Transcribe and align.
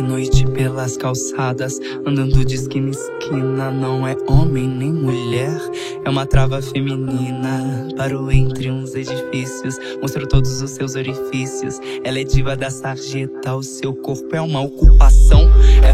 de 0.00 0.02
noite 0.02 0.46
pelas 0.46 0.96
calçadas, 0.96 1.78
andando 2.06 2.42
de 2.42 2.54
esquina 2.54 2.88
em 2.88 2.90
esquina. 2.90 3.70
Não 3.70 4.06
é 4.06 4.16
homem 4.26 4.66
nem 4.66 4.90
mulher, 4.90 5.60
é 6.02 6.08
uma 6.08 6.24
trava 6.24 6.62
feminina. 6.62 7.86
Parou 7.96 8.32
entre 8.32 8.70
uns 8.70 8.94
edifícios, 8.94 9.76
mostrou 10.00 10.26
todos 10.26 10.62
os 10.62 10.70
seus 10.70 10.94
orifícios. 10.94 11.78
Ela 12.02 12.20
é 12.20 12.24
diva 12.24 12.56
da 12.56 12.70
sarjeta, 12.70 13.54
o 13.54 13.62
seu 13.62 13.94
corpo 13.94 14.34
é 14.34 14.40
uma 14.40 14.62
ocupação. 14.62 15.42
É 15.82 15.92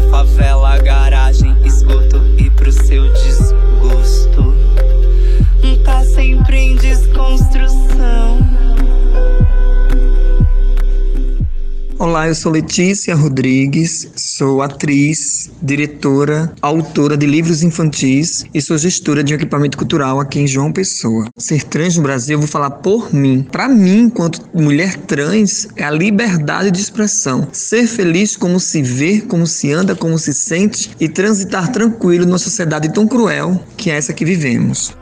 Olá, 11.99 12.27
eu 12.27 12.35
sou 12.35 12.51
Letícia 12.51 13.15
Rodrigues, 13.15 14.07
sou 14.15 14.61
atriz, 14.61 15.49
diretora, 15.59 16.53
autora 16.61 17.17
de 17.17 17.25
livros 17.25 17.63
infantis 17.63 18.45
e 18.53 18.61
sou 18.61 18.77
gestora 18.77 19.23
de 19.23 19.33
um 19.33 19.35
equipamento 19.35 19.79
cultural 19.79 20.19
aqui 20.19 20.39
em 20.39 20.45
João 20.45 20.71
Pessoa. 20.71 21.27
Ser 21.35 21.63
trans 21.63 21.97
no 21.97 22.03
Brasil, 22.03 22.35
eu 22.35 22.39
vou 22.39 22.47
falar 22.47 22.69
por 22.69 23.11
mim. 23.11 23.41
Para 23.51 23.67
mim, 23.67 24.01
enquanto 24.01 24.47
mulher 24.53 24.95
trans, 24.95 25.67
é 25.75 25.83
a 25.83 25.89
liberdade 25.89 26.69
de 26.69 26.79
expressão. 26.79 27.47
Ser 27.51 27.87
feliz 27.87 28.37
como 28.37 28.59
se 28.59 28.83
vê, 28.83 29.19
como 29.19 29.47
se 29.47 29.71
anda, 29.71 29.95
como 29.95 30.19
se 30.19 30.35
sente 30.35 30.91
e 30.99 31.09
transitar 31.09 31.71
tranquilo 31.71 32.27
numa 32.27 32.37
sociedade 32.37 32.93
tão 32.93 33.07
cruel 33.07 33.59
que 33.75 33.89
é 33.89 33.95
essa 33.95 34.13
que 34.13 34.23
vivemos. 34.23 34.95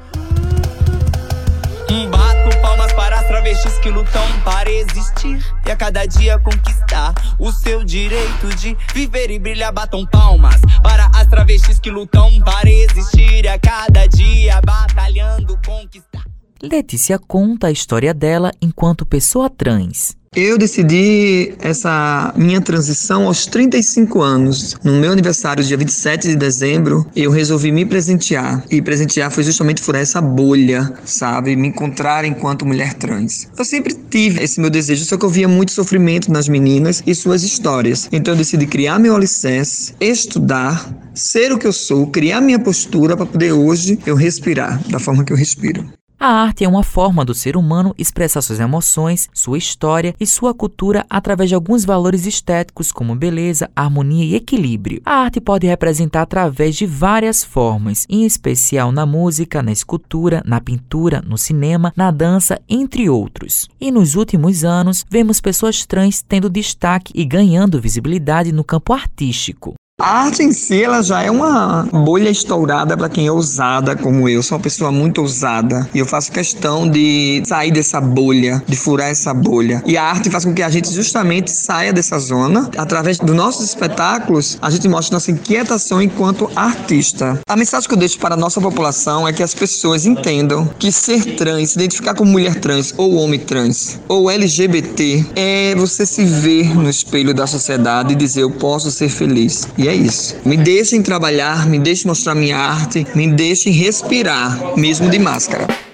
Travestis 3.45 3.77
que 3.77 3.91
lutam 3.91 4.41
para 4.44 4.72
existir 4.72 5.40
e 5.67 5.72
a 5.72 5.76
cada 5.76 6.03
dia 6.08 6.40
conquistar 6.40 7.13
o 7.38 7.52
seu 7.52 7.84
direito 7.84 8.48
de 8.55 8.76
viver 8.91 9.30
e 9.30 9.38
brilhar. 9.38 9.72
Batam 9.72 10.03
palmas 10.03 10.59
para 10.81 11.05
as 11.13 11.27
travestis 11.27 11.78
que 11.78 11.92
lutam 11.92 12.39
para 12.42 12.67
existir 12.67 13.45
e 13.45 13.47
a 13.47 13.59
cada 13.59 14.08
dia 14.08 14.59
batalhando 14.61 15.59
conquistar. 15.64 16.25
Letícia 16.59 17.20
conta 17.20 17.67
a 17.67 17.72
história 17.72 18.16
dela 18.16 18.52
enquanto 18.59 19.05
pessoa 19.05 19.48
trans. 19.48 20.17
Eu 20.36 20.58
decidi 20.58 21.53
essa 21.59 22.33
minha 22.36 22.59
transição 22.59 23.25
aos 23.25 23.45
35 23.45 24.22
anos. 24.22 24.75
No 24.83 25.00
meu 25.00 25.14
aniversário, 25.14 25.64
dia 25.64 25.77
27 25.77 26.27
de 26.27 26.36
dezembro, 26.36 27.05
eu 27.16 27.31
resolvi 27.31 27.72
me 27.72 27.86
presentear. 27.86 28.61
E 28.69 28.81
presentear 28.81 29.31
foi 29.31 29.45
justamente 29.45 29.81
furar 29.81 30.02
essa 30.02 30.19
bolha, 30.19 30.92
sabe? 31.05 31.55
Me 31.55 31.69
encontrar 31.69 32.25
enquanto 32.25 32.66
mulher 32.66 32.95
trans. 32.95 33.47
Eu 33.58 33.64
sempre 33.64 33.94
tive 33.94 34.44
esse 34.44 34.59
meu 34.59 34.69
desejo, 34.69 35.05
só 35.05 35.16
que 35.16 35.23
eu 35.23 35.30
via 35.30 35.47
muito 35.47 35.72
sofrimento 35.72 36.30
nas 36.30 36.49
meninas 36.49 37.02
e 37.08 37.16
suas 37.16 37.42
histórias. 37.42 38.09
Então 38.11 38.33
eu 38.33 38.38
decidi 38.38 38.67
criar 38.67 38.99
meu 38.99 39.16
alicerce, 39.16 39.94
estudar, 40.02 40.94
ser 41.14 41.53
o 41.53 41.58
que 41.58 41.66
eu 41.66 41.73
sou, 41.73 42.08
criar 42.08 42.42
minha 42.42 42.59
postura 42.59 43.16
para 43.16 43.25
poder 43.25 43.53
hoje 43.53 43.97
eu 44.05 44.16
respirar 44.16 44.81
da 44.89 44.99
forma 44.99 45.23
que 45.23 45.31
eu 45.31 45.38
respiro. 45.38 45.89
A 46.28 46.42
arte 46.42 46.64
é 46.64 46.68
uma 46.68 46.81
forma 46.81 47.23
do 47.23 47.36
ser 47.36 47.56
humano 47.56 47.94
expressar 48.00 48.42
suas 48.42 48.59
emoções, 48.59 49.30
sua 49.31 49.59
história 49.59 50.16
e 50.20 50.26
sua 50.26 50.56
cultura 50.56 51.06
através 51.08 51.50
de 51.50 51.54
alguns 51.54 51.86
valores 51.86 52.26
estéticos 52.26 52.92
como 52.92 53.16
beleza, 53.16 53.70
harmonia 53.76 54.26
e 54.26 54.34
equilíbrio. 54.34 55.04
A 55.06 55.17
arte 55.17 55.40
pode 55.40 55.67
representar 55.67 56.23
através 56.23 56.76
de 56.76 56.88
várias 56.88 57.44
formas, 57.44 58.08
em 58.09 58.26
especial 58.26 58.92
na 58.92 59.06
música, 59.06 59.62
na 59.62 59.72
escultura, 59.72 60.42
na 60.44 60.59
pintura, 60.59 61.22
no 61.23 61.38
cinema, 61.38 61.94
na 61.95 62.09
dança, 62.09 62.60
entre 62.67 63.08
outros. 63.08 63.70
E 63.80 63.92
nos 63.92 64.16
últimos 64.16 64.64
anos, 64.64 65.06
vemos 65.08 65.39
pessoas 65.39 65.86
trans 65.86 66.23
tendo 66.23 66.50
destaque 66.50 67.14
e 67.14 67.23
ganhando 67.23 67.80
visibilidade 67.80 68.52
no 68.52 68.64
campo 68.64 68.94
artístico. 68.94 69.76
A 69.98 70.26
arte 70.26 70.44
em 70.44 70.52
si, 70.52 70.84
ela 70.84 71.02
já 71.02 71.24
é 71.24 71.32
uma 71.32 71.84
bolha 71.84 72.30
estourada 72.30 72.98
para 72.98 73.08
quem 73.08 73.28
é 73.28 73.32
ousada 73.32 73.96
como 73.96 74.28
eu. 74.28 74.44
Sou 74.44 74.58
uma 74.58 74.62
pessoa 74.62 74.92
muito 74.92 75.22
ousada 75.22 75.89
e 75.94 76.00
eu 76.00 76.06
faço 76.06 76.33
questão 76.33 76.86
de 76.86 77.42
sair 77.45 77.72
dessa 77.72 78.02
bolha, 78.02 78.61
de 78.67 78.76
furar 78.76 79.08
essa 79.08 79.34
bolha. 79.34 79.82
E 79.86 79.95
a 79.95 80.04
arte 80.04 80.30
faz 80.30 80.44
com 80.44 80.54
que 80.54 80.61
a 80.61 80.70
gente 80.70 80.92
justamente 80.92 81.50
saia 81.50 81.94
dessa 81.94 82.20
zona. 82.20 82.70
Através 82.78 83.20
dos 83.20 83.34
nossos 83.34 83.64
espetáculos, 83.64 84.58
a 84.61 84.70
gente 84.70 84.86
mostra 84.89 85.16
nossa 85.16 85.32
inquietação 85.32 86.02
enquanto 86.02 86.52
artista. 86.54 87.39
A 87.48 87.55
mensagem 87.55 87.88
que 87.88 87.95
eu 87.95 88.00
deixo 88.00 88.20
para 88.20 88.36
a 88.36 88.38
nossa 88.38 88.60
população 88.60 89.26
é 89.26 89.32
que 89.32 89.42
as 89.42 89.55
pessoas 89.55 90.05
entendam 90.05 90.70
que 90.78 90.92
ser 90.92 91.38
trans, 91.38 91.70
se 91.70 91.78
identificar 91.78 92.14
como 92.14 92.32
mulher 92.32 92.55
trans 92.60 92.94
ou 92.98 93.16
homem 93.16 93.39
trans 93.39 93.98
ou 94.10 94.30
LGBT 94.30 95.26
é 95.38 95.73
você 95.73 96.05
se 96.05 96.26
ver 96.26 96.76
no 96.76 96.89
espelho 96.89 97.34
da 97.34 97.48
sociedade 97.48 98.11
e 98.11 98.16
dizer 98.17 98.42
eu 98.42 98.52
posso 98.52 98.92
ser 98.92 99.08
feliz. 99.08 99.66
E 99.78 99.85
é 99.88 99.96
isso. 99.96 100.38
Me 100.46 100.58
deixem 100.58 101.02
trabalhar, 101.02 101.68
me 101.68 101.80
deixem 101.80 102.08
mostrar 102.08 102.36
minha 102.36 102.58
arte, 102.58 103.06
me 103.16 103.28
deixem 103.28 103.73
respirar, 103.73 104.78
mesmo 104.78 105.10
de 105.10 105.20
máscara. 105.20 105.85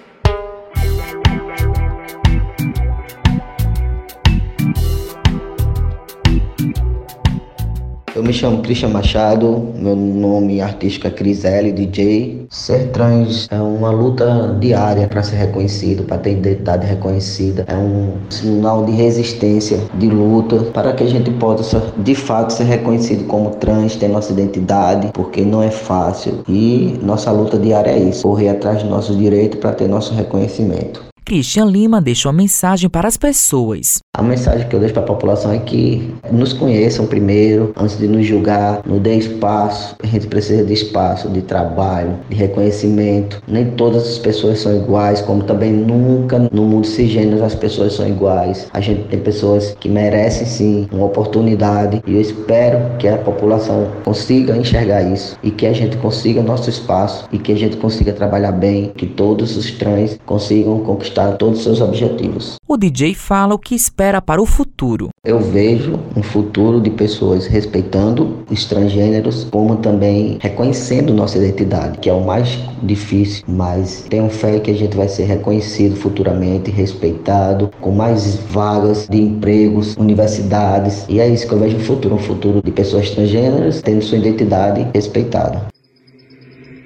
Chamo 8.41 8.63
Christian 8.63 8.89
Machado, 8.89 9.71
meu 9.75 9.95
nome 9.95 10.61
artístico 10.61 11.05
é 11.05 11.11
Crisele 11.11 11.71
DJ. 11.71 12.47
Ser 12.49 12.87
trans 12.87 13.47
é 13.51 13.61
uma 13.61 13.91
luta 13.91 14.57
diária 14.59 15.07
para 15.07 15.21
ser 15.21 15.35
reconhecido, 15.35 16.01
para 16.05 16.17
ter 16.17 16.31
identidade 16.31 16.87
reconhecida. 16.87 17.65
É 17.67 17.75
um 17.75 18.13
sinal 18.31 18.83
de 18.83 18.93
resistência, 18.93 19.79
de 19.93 20.07
luta, 20.07 20.57
para 20.73 20.91
que 20.93 21.03
a 21.03 21.07
gente 21.07 21.29
possa 21.29 21.93
de 21.99 22.15
fato 22.15 22.51
ser 22.51 22.63
reconhecido 22.63 23.27
como 23.27 23.51
trans, 23.51 23.95
ter 23.95 24.07
nossa 24.07 24.33
identidade, 24.33 25.11
porque 25.13 25.43
não 25.43 25.61
é 25.61 25.69
fácil. 25.69 26.39
E 26.49 26.97
nossa 27.03 27.29
luta 27.29 27.59
diária 27.59 27.91
é 27.91 27.99
isso: 27.99 28.23
correr 28.23 28.49
atrás 28.49 28.81
dos 28.81 28.89
nossos 28.89 29.15
direitos 29.19 29.59
para 29.59 29.73
ter 29.73 29.87
nosso 29.87 30.15
reconhecimento. 30.15 31.10
Christian 31.31 31.63
Lima 31.63 32.01
deixa 32.01 32.27
uma 32.27 32.33
mensagem 32.33 32.89
para 32.89 33.07
as 33.07 33.15
pessoas. 33.15 33.99
A 34.17 34.21
mensagem 34.21 34.67
que 34.67 34.75
eu 34.75 34.79
deixo 34.81 34.93
para 34.93 35.03
a 35.03 35.05
população 35.05 35.53
é 35.53 35.59
que 35.59 36.13
nos 36.29 36.51
conheçam 36.51 37.07
primeiro, 37.07 37.71
antes 37.77 37.97
de 37.97 38.05
nos 38.05 38.25
julgar, 38.25 38.81
nos 38.85 38.99
dê 38.99 39.15
espaço. 39.15 39.95
A 40.03 40.07
gente 40.07 40.27
precisa 40.27 40.65
de 40.65 40.73
espaço, 40.73 41.29
de 41.29 41.41
trabalho, 41.41 42.19
de 42.29 42.35
reconhecimento. 42.35 43.41
Nem 43.47 43.71
todas 43.71 44.05
as 44.05 44.17
pessoas 44.17 44.59
são 44.59 44.75
iguais, 44.75 45.21
como 45.21 45.43
também 45.43 45.71
nunca 45.71 46.37
no 46.51 46.63
mundo 46.63 46.85
cisgênero 46.85 47.45
as 47.45 47.55
pessoas 47.55 47.93
são 47.93 48.05
iguais. 48.05 48.67
A 48.73 48.81
gente 48.81 49.03
tem 49.03 49.19
pessoas 49.21 49.73
que 49.79 49.87
merecem 49.87 50.45
sim 50.45 50.87
uma 50.91 51.05
oportunidade 51.05 52.03
e 52.05 52.15
eu 52.15 52.19
espero 52.19 52.97
que 52.99 53.07
a 53.07 53.17
população 53.17 53.87
consiga 54.03 54.57
enxergar 54.57 55.01
isso 55.03 55.37
e 55.41 55.49
que 55.49 55.65
a 55.65 55.71
gente 55.71 55.95
consiga 55.95 56.43
nosso 56.43 56.69
espaço 56.69 57.29
e 57.31 57.37
que 57.37 57.53
a 57.53 57.57
gente 57.57 57.77
consiga 57.77 58.11
trabalhar 58.11 58.51
bem, 58.51 58.91
que 58.97 59.05
todos 59.05 59.55
os 59.55 59.71
trans 59.71 60.19
consigam 60.25 60.79
conquistar 61.21 61.37
todos 61.37 61.59
os 61.59 61.63
seus 61.63 61.81
objetivos. 61.81 62.55
O 62.67 62.77
DJ 62.77 63.13
fala 63.13 63.53
o 63.53 63.59
que 63.59 63.75
espera 63.75 64.21
para 64.21 64.41
o 64.41 64.45
futuro. 64.45 65.09
Eu 65.25 65.39
vejo 65.39 65.99
um 66.15 66.23
futuro 66.23 66.81
de 66.81 66.89
pessoas 66.89 67.45
respeitando 67.45 68.43
os 68.49 68.65
transgêneros, 68.65 69.47
como 69.51 69.75
também 69.77 70.37
reconhecendo 70.41 71.13
nossa 71.13 71.37
identidade, 71.37 71.99
que 71.99 72.09
é 72.09 72.13
o 72.13 72.25
mais 72.25 72.59
difícil, 72.81 73.43
mas 73.47 74.05
tenho 74.09 74.29
fé 74.29 74.59
que 74.59 74.71
a 74.71 74.73
gente 74.73 74.97
vai 74.97 75.07
ser 75.07 75.25
reconhecido 75.25 75.95
futuramente, 75.95 76.71
respeitado, 76.71 77.69
com 77.79 77.91
mais 77.91 78.37
vagas 78.49 79.07
de 79.07 79.21
empregos, 79.21 79.95
universidades, 79.97 81.05
e 81.07 81.19
é 81.19 81.27
isso 81.27 81.47
que 81.47 81.53
eu 81.53 81.59
vejo 81.59 81.77
no 81.77 81.83
futuro, 81.83 82.15
um 82.15 82.19
futuro 82.19 82.61
de 82.63 82.71
pessoas 82.71 83.09
transgêneras 83.11 83.81
tendo 83.81 84.01
sua 84.01 84.17
identidade 84.17 84.87
respeitada. 84.93 85.67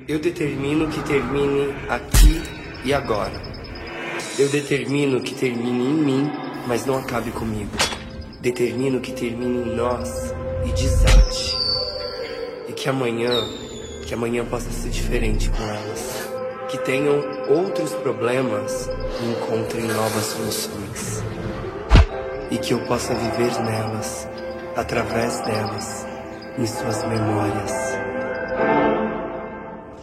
Eu 0.07 0.19
determino 0.19 0.87
que 0.87 1.01
termine 1.03 1.73
aqui 1.89 2.41
e 2.83 2.93
agora. 2.93 3.54
Eu 4.37 4.49
determino 4.49 5.21
que 5.21 5.33
termine 5.33 5.85
em 5.85 5.93
mim, 5.93 6.31
mas 6.67 6.85
não 6.85 6.97
acabe 6.97 7.31
comigo. 7.31 7.71
Determino 8.41 8.99
que 8.99 9.13
termine 9.13 9.69
em 9.69 9.75
nós 9.75 10.33
e 10.65 10.71
desate. 10.73 11.55
E 12.67 12.73
que 12.73 12.89
amanhã, 12.89 13.31
que 14.05 14.13
amanhã 14.13 14.43
possa 14.43 14.69
ser 14.71 14.89
diferente 14.89 15.49
com 15.49 15.63
elas. 15.63 16.29
Que 16.69 16.77
tenham 16.79 17.23
outros 17.47 17.93
problemas 17.93 18.89
e 19.21 19.31
encontrem 19.31 19.85
novas 19.85 20.25
soluções. 20.25 21.23
E 22.51 22.57
que 22.57 22.73
eu 22.73 22.79
possa 22.87 23.13
viver 23.13 23.57
nelas, 23.63 24.27
através 24.75 25.39
delas, 25.41 26.05
em 26.57 26.65
suas 26.67 27.03
memórias. 27.07 29.04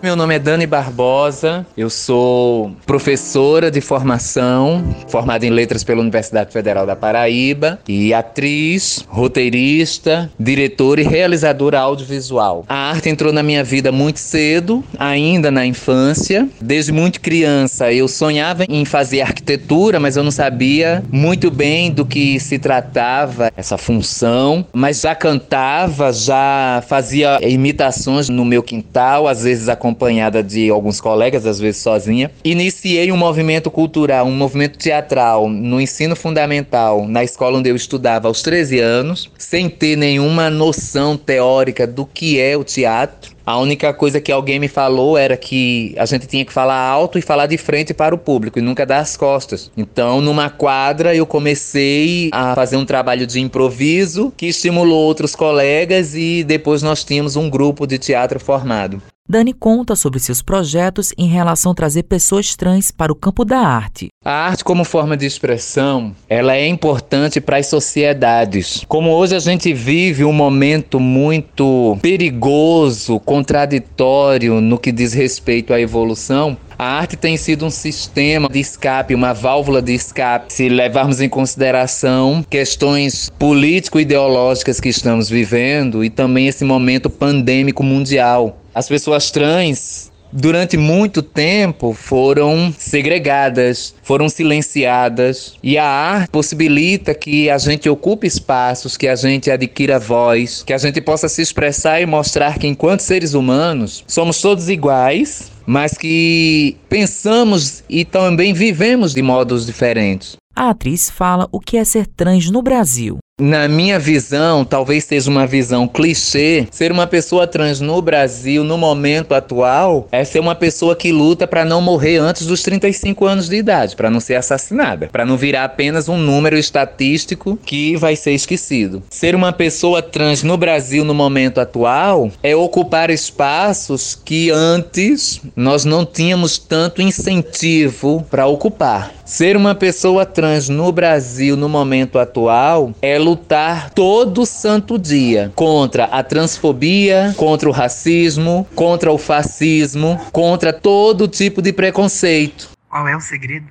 Meu 0.03 0.17
nome 0.17 0.35
é 0.35 0.39
Dani 0.41 0.67
Barbosa, 0.67 1.65
eu 1.77 1.89
sou 1.89 2.73
professora 2.85 3.71
de 3.71 3.81
formação, 3.81 4.85
formada 5.07 5.47
em 5.47 5.51
letras 5.51 5.85
pela 5.85 6.01
Universidade 6.01 6.53
Federal 6.53 6.85
da 6.85 6.97
Paraíba, 6.97 7.79
e 7.87 8.13
atriz, 8.13 9.05
roteirista, 9.09 10.29
diretora 10.37 11.03
e 11.03 11.05
realizadora 11.05 11.79
audiovisual. 11.79 12.65
A 12.69 12.91
arte 12.91 13.11
entrou 13.11 13.33
na 13.33 13.45
minha 13.45 13.63
vida 13.63 13.93
muito 13.93 14.19
cedo, 14.19 14.83
ainda 14.99 15.53
na 15.53 15.65
infância. 15.65 16.49
Desde 16.61 16.91
muito 16.91 17.21
criança 17.21 17.93
eu 17.93 18.09
sonhava 18.09 18.65
em 18.69 18.85
fazer 18.85 19.21
arquitetura, 19.21 20.01
mas 20.01 20.17
eu 20.17 20.25
não 20.25 20.33
sabia 20.33 21.05
muito 21.13 21.49
bem 21.49 21.93
do 21.93 22.05
que 22.05 22.41
se 22.41 22.59
tratava 22.59 23.53
essa 23.57 23.79
função, 23.79 24.67
mas 24.73 25.01
já 25.01 25.15
cantava, 25.15 26.13
já 26.13 26.83
fazia 26.89 27.39
imitações 27.41 28.29
no 28.29 28.45
meu 28.45 28.65
quintal, 28.65 29.29
às 29.29 29.45
vezes 29.45 29.69
acompanhava 29.69 29.92
acompanhada 29.93 30.43
de 30.43 30.71
alguns 30.71 31.01
colegas, 31.01 31.47
às 31.47 31.61
vezes 31.61 31.83
sozinha. 31.83 32.31
Iniciei 32.43 33.13
um 33.13 33.17
movimento 33.17 33.71
cultural, 33.71 34.27
um 34.27 34.35
movimento 34.35 34.79
teatral 34.79 35.49
no 35.49 35.81
ensino 35.81 36.17
fundamental, 36.17 37.07
na 37.07 37.23
escola 37.23 37.59
onde 37.59 37.69
eu 37.69 37.77
estudava 37.77 38.27
aos 38.27 38.43
13 38.43 38.81
anos, 38.81 39.31
sem 39.39 39.69
ter 39.69 39.97
nenhuma 39.97 40.51
noção 40.51 41.17
teórica 41.17 41.87
do 41.87 42.07
que 42.07 42.41
é 42.41 42.57
o 42.57 42.65
teatro. 42.65 43.33
A 43.45 43.59
única 43.59 43.93
coisa 43.93 44.21
que 44.21 44.31
alguém 44.31 44.61
me 44.61 44.69
falou 44.69 45.19
era 45.19 45.37
que 45.37 45.95
a 45.99 46.07
gente 46.07 46.29
tinha 46.29 46.45
que 46.45 46.53
falar 46.53 46.79
alto 46.79 47.19
e 47.19 47.23
falar 47.23 47.47
de 47.47 47.59
frente 47.59 47.93
para 47.93 48.15
o 48.15 48.19
público 48.19 48.59
e 48.59 48.63
nunca 48.63 48.87
dar 48.87 49.01
as 49.01 49.17
costas. 49.17 49.71
Então, 49.77 50.21
numa 50.21 50.49
quadra, 50.49 51.15
eu 51.15 51.27
comecei 51.27 52.31
a 52.33 52.55
fazer 52.55 52.77
um 52.77 52.87
trabalho 52.87 53.27
de 53.27 53.41
improviso 53.41 54.33
que 54.37 54.47
estimulou 54.47 55.03
outros 55.05 55.35
colegas 55.35 56.15
e 56.15 56.45
depois 56.45 56.83
nós 56.83 57.03
tínhamos 57.03 57.35
um 57.35 57.51
grupo 57.51 57.85
de 57.85 57.99
teatro 57.99 58.39
formado. 58.39 59.03
Dani 59.29 59.53
conta 59.53 59.95
sobre 59.95 60.19
seus 60.19 60.43
projetos 60.43 61.13
em 61.17 61.29
relação 61.29 61.71
a 61.71 61.75
trazer 61.75 62.03
pessoas 62.03 62.57
trans 62.57 62.91
para 62.91 63.13
o 63.13 63.15
campo 63.15 63.45
da 63.45 63.59
arte. 63.59 64.09
A 64.25 64.49
arte 64.49 64.65
como 64.65 64.85
forma 64.85 65.17
de 65.17 65.25
expressão, 65.25 66.15
ela 66.29 66.57
é 66.57 66.67
importante 66.67 67.41
para 67.41 67.57
as 67.57 67.69
sociedades. 67.69 68.85
Como 68.89 69.11
hoje 69.11 69.37
a 69.37 69.39
gente 69.39 69.73
vive 69.73 70.25
um 70.25 70.33
momento 70.33 70.99
muito 70.99 71.97
perigoso, 72.03 73.21
contraditório 73.21 74.61
no 74.61 74.77
que 74.77 74.91
diz 74.91 75.13
respeito 75.13 75.73
à 75.73 75.81
evolução, 75.81 76.57
a 76.83 76.99
arte 76.99 77.17
tem 77.17 77.37
sido 77.37 77.65
um 77.65 77.71
sistema 77.71 78.49
de 78.49 78.59
escape, 78.59 79.15
uma 79.15 79.33
válvula 79.33 79.81
de 79.81 79.95
escape, 79.95 80.53
se 80.53 80.69
levarmos 80.69 81.21
em 81.21 81.29
consideração 81.29 82.45
questões 82.51 83.31
político-ideológicas 83.39 84.81
que 84.81 84.89
estamos 84.89 85.31
vivendo 85.31 86.05
e 86.05 86.11
também 86.11 86.49
esse 86.49 86.65
momento 86.65 87.09
pandêmico 87.09 87.85
mundial. 87.85 88.59
As 88.75 88.89
pessoas 88.89 89.31
trans 89.31 90.11
durante 90.33 90.77
muito 90.77 91.23
tempo 91.23 91.93
foram 91.93 92.75
segregadas, 92.77 93.95
foram 94.03 94.29
silenciadas, 94.29 95.55
e 95.63 95.77
a 95.77 95.87
arte 95.87 96.31
possibilita 96.31 97.15
que 97.15 97.51
a 97.51 97.59
gente 97.59 97.89
ocupe 97.89 98.27
espaços, 98.27 98.97
que 98.97 99.07
a 99.07 99.15
gente 99.15 99.51
adquira 99.51 99.99
voz, 99.99 100.63
que 100.65 100.73
a 100.73 100.79
gente 100.79 101.01
possa 101.01 101.29
se 101.29 101.43
expressar 101.43 102.01
e 102.01 102.07
mostrar 102.07 102.59
que 102.59 102.67
enquanto 102.67 103.01
seres 103.01 103.35
humanos 103.35 104.03
somos 104.09 104.41
todos 104.41 104.69
iguais, 104.69 105.52
mas 105.67 105.97
que 105.97 106.77
pensamos 106.89 107.85
e 107.89 108.05
também 108.05 108.53
vivemos 108.53 109.15
de 109.15 109.23
modos 109.23 109.67
diferentes. 109.67 110.37
A 110.55 110.71
atriz 110.71 111.09
fala 111.09 111.49
o 111.51 111.59
que 111.59 111.77
é 111.77 111.85
ser 111.85 112.07
trans 112.07 112.51
no 112.51 112.63
Brasil. 112.63 113.19
Na 113.41 113.67
minha 113.67 113.99
visão, 113.99 114.63
talvez 114.63 115.05
seja 115.05 115.31
uma 115.31 115.47
visão 115.47 115.89
clichê, 115.89 116.69
ser 116.71 116.93
uma 116.93 117.07
pessoa 117.07 117.47
trans 117.47 117.81
no 117.81 118.03
Brasil, 118.03 118.63
no 118.63 118.77
momento 118.77 119.35
atual, 119.35 120.07
é 120.13 120.23
ser 120.23 120.39
uma 120.39 120.55
pessoa 120.55 120.95
que 120.95 121.11
luta 121.11 121.47
para 121.47 121.65
não 121.65 121.81
morrer 121.81 122.19
antes 122.19 122.47
dos 122.47 122.63
35 122.63 123.25
anos 123.25 123.49
de 123.49 123.57
idade, 123.57 123.97
para 123.97 124.11
não 124.11 124.21
ser 124.21 124.35
assassinada, 124.35 125.09
para 125.11 125.25
não 125.25 125.39
virar 125.39 125.65
apenas 125.65 126.11
um 126.11 126.19
número 126.19 126.59
estatístico 126.59 127.59
que 127.65 127.97
vai 127.97 128.17
ser 128.17 128.33
esquecido. 128.33 129.03
Ser 129.09 129.35
uma 129.35 129.51
pessoa 129.51 130.03
trans 130.03 130.43
no 130.43 130.59
Brasil 130.59 131.03
no 131.03 131.15
momento 131.15 131.59
atual 131.59 132.31
é 132.43 132.55
ocupar 132.55 133.09
espaços 133.09 134.15
que 134.15 134.51
antes 134.51 135.41
nós 135.57 135.87
não 135.87 136.05
tínhamos 136.05 136.59
tanto 136.59 137.01
incentivo 137.01 138.27
para 138.31 138.47
ocupar. 138.47 139.11
Ser 139.25 139.57
uma 139.57 139.75
pessoa 139.75 140.27
trans 140.27 140.69
no 140.69 140.93
Brasil 140.93 141.57
no 141.57 141.67
momento 141.67 142.19
atual 142.19 142.93
é 143.01 143.22
lutar 143.23 143.91
todo 143.91 144.45
santo 144.45 144.99
dia 144.99 145.53
contra 145.55 146.05
a 146.05 146.23
transfobia, 146.23 147.35
contra 147.37 147.69
o 147.69 147.73
racismo, 147.73 148.69
contra 148.75 149.11
o 149.11 149.17
fascismo, 149.17 150.19
contra 150.33 150.73
todo 150.73 151.29
tipo 151.29 151.63
de 151.63 151.73
preconceito. 151.73 152.71
Qual 152.89 153.09
é 153.09 153.17
o 153.17 153.21
segredo? 153.21 153.71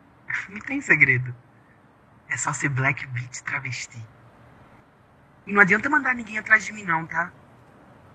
Não 0.50 0.60
tem 0.60 0.80
segredo. 0.80 1.34
É 2.28 2.36
só 2.36 2.52
ser 2.52 2.68
black 2.68 3.06
beat 3.06 3.40
travesti. 3.42 3.98
E 5.46 5.52
não 5.52 5.62
adianta 5.62 5.88
mandar 5.88 6.14
ninguém 6.14 6.36
atrás 6.36 6.66
de 6.66 6.74
mim 6.74 6.84
não, 6.84 7.06
tá? 7.06 7.32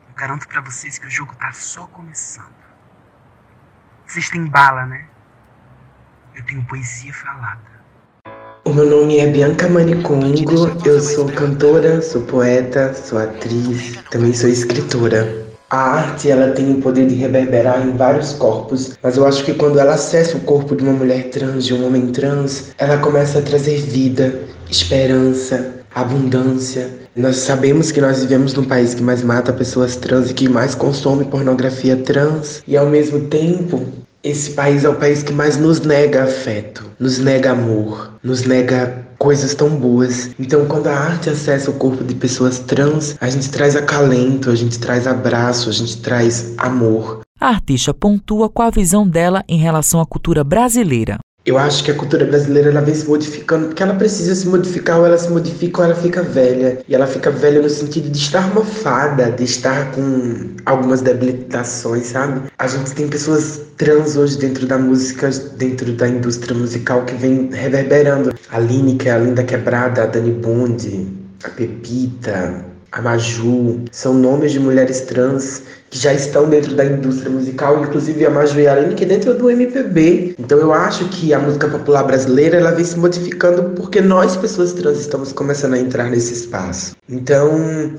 Eu 0.08 0.14
garanto 0.14 0.48
para 0.48 0.62
vocês 0.62 1.00
que 1.00 1.08
o 1.08 1.10
jogo 1.10 1.36
tá 1.36 1.52
só 1.52 1.88
começando. 1.88 2.54
Vocês 4.06 4.30
têm 4.30 4.46
bala, 4.46 4.86
né? 4.86 5.08
Eu 6.36 6.46
tenho 6.46 6.64
poesia 6.66 7.12
falada. 7.12 7.73
Meu 8.74 8.90
nome 8.90 9.20
é 9.20 9.28
Bianca 9.28 9.70
Manicongo, 9.70 10.72
eu 10.84 11.00
sou 11.00 11.26
cantora, 11.26 12.02
sou 12.02 12.22
poeta, 12.22 12.92
sou 12.96 13.20
atriz, 13.20 13.94
também 14.10 14.34
sou 14.34 14.50
escritora. 14.50 15.46
A 15.70 15.78
arte 15.78 16.32
ela 16.32 16.54
tem 16.54 16.72
o 16.72 16.82
poder 16.82 17.06
de 17.06 17.14
reverberar 17.14 17.86
em 17.86 17.96
vários 17.96 18.34
corpos, 18.34 18.98
mas 19.04 19.16
eu 19.16 19.28
acho 19.28 19.46
que 19.46 19.54
quando 19.54 19.78
ela 19.78 19.94
acessa 19.94 20.38
o 20.38 20.42
corpo 20.42 20.76
de 20.76 20.82
uma 20.84 20.94
mulher 20.94 21.30
trans, 21.30 21.66
de 21.66 21.76
um 21.76 21.86
homem 21.86 22.08
trans, 22.08 22.72
ela 22.80 22.98
começa 22.98 23.38
a 23.38 23.42
trazer 23.44 23.78
vida, 23.78 24.40
esperança, 24.72 25.76
abundância. 25.94 26.90
Nós 27.16 27.36
sabemos 27.36 27.92
que 27.92 28.02
nós 28.02 28.22
vivemos 28.22 28.56
num 28.56 28.64
país 28.64 28.96
que 28.96 29.04
mais 29.04 29.22
mata 29.22 29.54
pessoas 29.54 29.96
trans 29.96 30.32
e 30.32 30.34
que 30.34 30.50
mais 30.50 30.74
consome 30.74 31.26
pornografia 31.26 31.96
trans, 31.96 32.64
e 32.68 32.76
ao 32.76 32.88
mesmo 32.88 33.28
tempo 33.28 33.86
esse 34.24 34.52
país 34.52 34.86
é 34.86 34.90
o 34.90 34.96
país 34.96 35.22
que 35.22 35.34
mais 35.34 35.58
nos 35.58 35.82
nega 35.82 36.24
afeto, 36.24 36.86
nos 36.98 37.20
nega 37.20 37.52
amor, 37.52 38.14
nos 38.24 38.44
nega 38.44 39.06
coisas 39.20 39.54
tão 39.54 39.70
boas. 39.70 40.32
Então, 40.40 40.66
quando 40.66 40.88
a 40.88 40.96
arte 40.96 41.30
acessa 41.30 41.70
o 41.70 41.74
corpo 41.74 42.04
de 42.04 42.16
pessoas 42.16 42.60
trans, 42.60 43.18
a 43.20 43.30
gente 43.30 43.50
traz 43.52 43.76
acalento, 43.76 44.50
a 44.50 44.56
gente 44.56 44.80
traz 44.80 45.08
abraço, 45.08 45.70
a 45.70 45.74
gente 45.74 45.98
traz 45.98 46.54
amor. 46.58 47.22
A 47.40 47.50
artista 47.50 47.94
pontua 47.94 48.50
com 48.50 48.62
a 48.62 48.70
visão 48.70 49.06
dela 49.06 49.44
em 49.48 49.58
relação 49.58 50.00
à 50.00 50.06
cultura 50.06 50.44
brasileira. 50.44 51.20
Eu 51.46 51.58
acho 51.58 51.84
que 51.84 51.92
a 51.92 51.94
cultura 51.94 52.26
brasileira 52.26 52.70
ela 52.70 52.80
vem 52.80 52.96
se 52.96 53.06
modificando 53.06 53.68
porque 53.68 53.84
ela 53.84 53.96
precisa 53.96 54.34
se 54.34 54.48
modificar, 54.48 55.00
ou 55.00 55.06
ela 55.06 55.18
se 55.18 55.30
modifica 55.30 55.82
ou 55.82 55.86
ela 55.86 55.96
fica 55.96 56.22
velha. 56.22 56.80
E 56.88 56.96
ela 56.96 57.06
fica 57.06 57.30
velha 57.30 57.62
no 57.62 57.70
sentido 57.70 58.10
de 58.10 58.18
estar 58.18 58.54
mofada, 58.54 59.30
de 59.30 59.44
estar 59.44 59.92
com 59.92 60.56
algumas 60.66 61.02
debilitações, 61.02 62.08
sabe? 62.08 62.50
A 62.58 62.68
gente 62.68 62.94
tem 62.94 63.10
pessoas 63.10 63.62
trans 63.76 64.16
hoje 64.16 64.38
dentro 64.38 64.66
da 64.66 64.78
música, 64.78 65.30
dentro 65.58 65.92
da 65.92 66.08
indústria 66.08 66.56
musical 66.56 67.04
que 67.04 67.16
vem 67.16 67.50
reverberando. 67.52 68.34
A 68.50 68.60
Lineker, 68.60 69.14
a 69.14 69.18
Linda 69.18 69.44
Quebrada, 69.44 70.04
a 70.04 70.06
Dani 70.06 70.32
Bond, 70.32 71.08
a 71.44 71.50
Pepita, 71.50 72.73
a 72.94 73.02
Maju, 73.02 73.82
são 73.92 74.14
nomes 74.14 74.52
de 74.52 74.60
mulheres 74.60 75.02
trans 75.02 75.64
que 75.90 75.98
já 75.98 76.14
estão 76.14 76.48
dentro 76.48 76.76
da 76.76 76.86
indústria 76.86 77.32
musical, 77.32 77.84
inclusive 77.84 78.24
a 78.24 78.30
Maju 78.30 78.60
e 78.60 78.68
a 78.68 78.74
Aline, 78.74 78.94
que 78.94 79.04
é 79.04 79.08
dentro 79.08 79.34
do 79.34 79.50
MPB. 79.50 80.36
Então 80.38 80.60
eu 80.60 80.72
acho 80.72 81.10
que 81.10 81.34
a 81.34 81.40
música 81.40 81.68
popular 81.68 82.04
brasileira 82.04 82.58
ela 82.58 82.70
vem 82.72 82.86
se 82.86 82.98
modificando 82.98 83.72
porque 83.76 84.00
nós, 84.00 84.38
pessoas 84.38 84.74
trans, 84.74 85.00
estamos 85.00 85.32
começando 85.32 85.74
a 85.74 85.80
entrar 85.80 86.10
nesse 86.10 86.34
espaço. 86.34 86.96
Então 87.10 87.52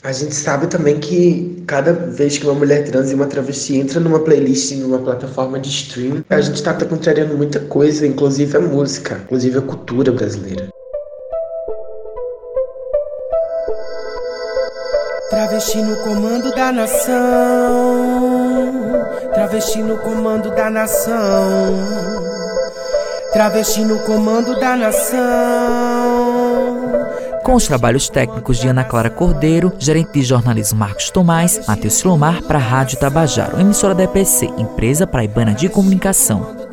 a 0.02 0.12
gente 0.12 0.34
sabe 0.34 0.68
também 0.68 1.00
que 1.00 1.64
cada 1.66 1.92
vez 1.92 2.38
que 2.38 2.46
uma 2.46 2.54
mulher 2.54 2.84
trans 2.84 3.10
e 3.10 3.14
uma 3.14 3.26
travesti 3.26 3.76
entra 3.76 3.98
numa 3.98 4.20
playlist, 4.20 4.76
numa 4.76 4.98
plataforma 4.98 5.58
de 5.58 5.70
stream, 5.70 6.24
a 6.30 6.40
gente 6.40 6.56
está 6.56 6.72
contrariando 6.72 7.36
muita 7.36 7.58
coisa, 7.58 8.06
inclusive 8.06 8.56
a 8.56 8.60
música, 8.60 9.20
inclusive 9.24 9.58
a 9.58 9.62
cultura 9.62 10.12
brasileira. 10.12 10.73
Travesti 15.34 15.82
no 15.82 15.96
comando 15.96 16.54
da 16.54 16.70
nação. 16.70 17.12
Travesti 19.34 19.82
no 19.82 19.98
comando 19.98 20.54
da 20.54 20.70
nação. 20.70 21.74
Travesti 23.32 23.80
no 23.80 23.98
comando 24.04 24.60
da 24.60 24.76
nação. 24.76 25.18
Com 27.42 27.54
os 27.54 27.66
trabalhos 27.66 28.08
técnicos 28.08 28.58
de 28.58 28.68
Ana 28.68 28.84
Clara 28.84 29.10
Cordeiro, 29.10 29.72
gerente 29.76 30.12
de 30.12 30.22
jornalismo 30.22 30.78
Marcos 30.78 31.10
Tomás, 31.10 31.66
Matheus 31.66 31.94
Silomar 31.94 32.40
para 32.44 32.60
a 32.60 32.62
Rádio 32.62 33.00
Tabajaro, 33.00 33.60
emissora 33.60 33.92
da 33.92 34.04
EPC, 34.04 34.46
empresa 34.56 35.04
praibana 35.04 35.52
de 35.52 35.68
comunicação. 35.68 36.63